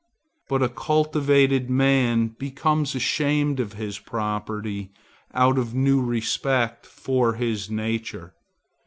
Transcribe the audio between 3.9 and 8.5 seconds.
property, out of new respect for his nature.